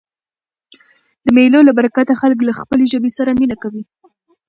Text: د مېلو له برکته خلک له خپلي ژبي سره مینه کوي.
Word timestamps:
د 1.25 1.27
مېلو 1.35 1.59
له 1.67 1.71
برکته 1.77 2.13
خلک 2.21 2.39
له 2.43 2.53
خپلي 2.59 2.85
ژبي 2.91 3.11
سره 3.17 3.37
مینه 3.39 3.55
کوي. 3.63 3.83